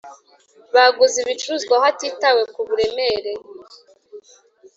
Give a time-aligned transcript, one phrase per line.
[0.75, 3.33] Baguze ibicuruzwa hatitawe ku buremere.